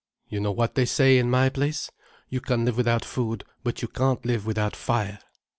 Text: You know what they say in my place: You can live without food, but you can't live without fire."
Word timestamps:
You 0.29 0.39
know 0.39 0.51
what 0.51 0.73
they 0.73 0.85
say 0.85 1.19
in 1.19 1.29
my 1.29 1.49
place: 1.49 1.91
You 2.27 2.41
can 2.41 2.65
live 2.65 2.75
without 2.75 3.05
food, 3.05 3.43
but 3.63 3.83
you 3.83 3.87
can't 3.87 4.25
live 4.25 4.47
without 4.47 4.75
fire." 4.75 5.19